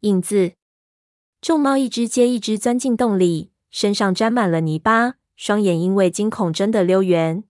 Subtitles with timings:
[0.00, 0.52] 印子。
[1.42, 7.44] 众猫一只接一只钻进洞里，身上沾满了泥巴，双眼因为惊恐睁得溜圆。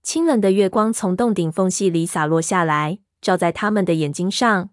[0.00, 4.70] 清冷的月光从洞顶缝隙里洒落下来，照在他们的眼睛上。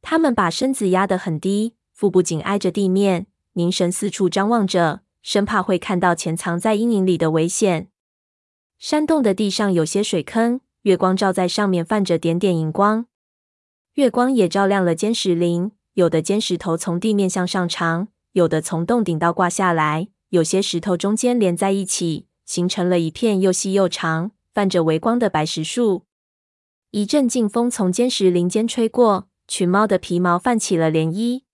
[0.00, 7.90] 他们把身子压得很低，腹部紧挨着地面，凝神四处张望着，生怕会看到潜藏在阴影里的危险。
[8.78, 13.06] 山洞的地上有些水坑，月光照在上面，泛着点点荧光。
[13.94, 15.72] 月光也照亮了尖石林。
[15.96, 26.04] 有的尖石头从地面向上长，有的从洞顶倒挂下来，有些石头中间连在一起，形成了一片又细又长、泛着微光的白石树。
[26.90, 31.44] 一阵劲风从尖石林间吹过，群猫的皮毛泛起了涟漪。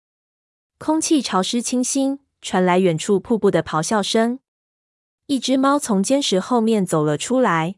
[0.76, 4.40] 空气潮湿清新，传来远处瀑布的咆哮声。
[5.26, 7.76] 一只猫从尖石后面走了出来，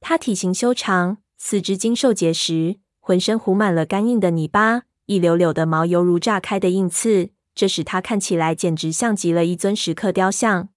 [0.00, 4.84] 它体型修长，四肢精瘦结实，浑身糊满了干硬的泥巴。
[5.06, 10.68] 一绺绺的毛犹如炸开的硬刺，这使它看起来简直像极了一尊石刻雕像。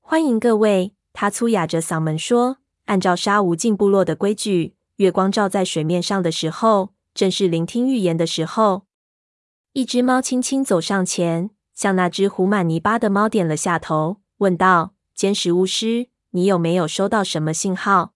[0.00, 8.82] 欢迎各位，他粗哑着嗓门说：“按照沙无尽部落的规矩，月光照在水面上的时候，正是聆听预言的时候。”
[9.72, 18.12] 一只猫轻轻走上前，向那只糊满泥巴的猫点了下头，问道：“坚实巫师，你有没有收到什么信号？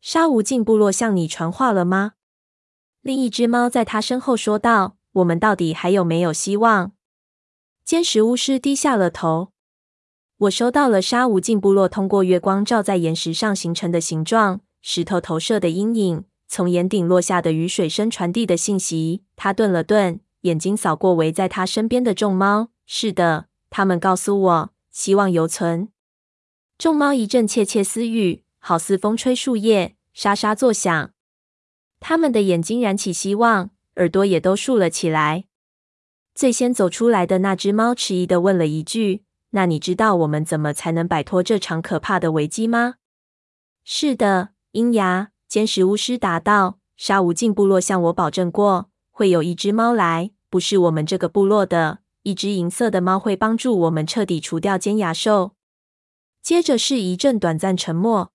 [0.00, 2.12] 沙无尽部落向你传话了吗？”
[3.00, 6.92] 另一只猫在他身后说道：“我们到底还有没有希望？”
[7.84, 9.52] 坚石巫师低下了头。
[10.38, 19.22] 我收到了沙无尽部落通过月光照在岩石上形成的形状、石头投射的阴影、从岩顶落下的雨水声传递的信息。
[19.34, 22.68] 他顿了顿，眼睛扫过围在他身边的众猫。
[22.86, 25.88] 是的，他们告诉我，希望犹存。
[26.76, 31.10] 众猫一阵窃窃私语，好似风吹树叶，沙沙作响。
[32.00, 35.44] 他们的眼睛燃起希望，耳朵也都竖了起来。
[36.34, 42.94] 最先走出来的那只猫迟疑地问了一句：“那你知道我们怎么才能摆脱这场可怕的危机吗
[43.82, 46.78] ？”“是的，鹰牙。”尖石巫师答道。
[46.96, 55.56] “沙无尽部落向我保证过，会有一只猫来，不是我们这个部落的，一只银色的猫会帮助我们彻底除掉尖牙兽。”
[56.40, 58.30] 接着是一阵短暂沉默，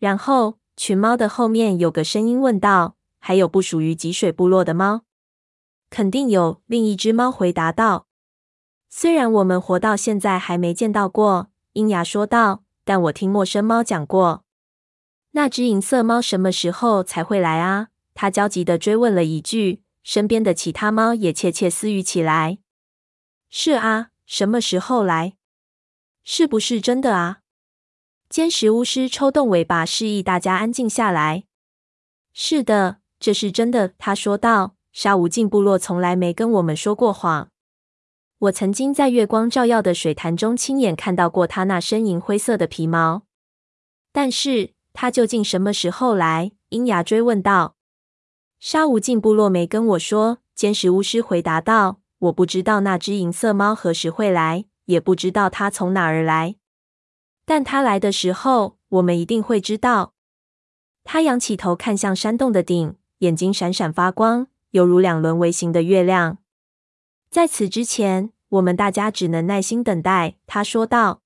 [0.00, 0.61] 然后。
[0.76, 5.02] 群猫的后面有个声音问道：“还有不属于脊水部落的猫
[5.90, 8.06] ？”“肯定有。”另一只猫回答道。
[8.88, 14.44] “虽然我们活到现在还没见到过。”鹰牙说道，“但我听陌生猫讲过。
[15.32, 19.82] ”“那只银色猫什么时候才会来啊？”他焦急地追问了一句。
[20.02, 22.58] 身边的其他猫也窃窃私语起来
[23.48, 25.34] ：“是啊，什么时候来？
[26.24, 27.38] 是不是真的啊？”
[28.32, 31.44] 尖石巫师抽动尾巴，示意大家安静下来。
[32.32, 34.74] 是的，这是真的，他说道。
[34.90, 37.50] 沙无尽部落从来没跟我们说过谎。
[38.38, 43.24] 我曾经在月光照耀的水潭中亲眼看到过他那身银灰色的皮毛。
[44.12, 46.52] 但是，他究竟什么时候来？
[46.70, 47.76] 鹰牙追问道。
[48.58, 50.38] 沙无尽部落没跟我说。
[50.54, 52.00] 尖石巫师回答道。
[52.20, 56.56] 我不知道那只银色猫何时会来，也不知道它从哪儿来。
[57.44, 60.14] 但他来的时候，我们一定会知道。
[61.04, 66.38] 他仰起头看向山洞的顶，眼睛闪闪发光，犹如两轮微型的月亮。
[67.30, 70.36] 在此之前，我们大家只能耐心等待。
[70.46, 71.21] 他说道。